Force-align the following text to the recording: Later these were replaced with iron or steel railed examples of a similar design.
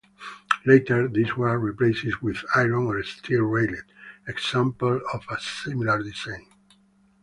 Later 0.65 1.07
these 1.07 1.35
were 1.37 1.59
replaced 1.59 2.23
with 2.23 2.43
iron 2.55 2.73
or 2.87 3.03
steel 3.03 3.43
railed 3.43 3.83
examples 4.27 5.03
of 5.13 5.23
a 5.29 5.39
similar 5.39 6.01
design. 6.01 6.47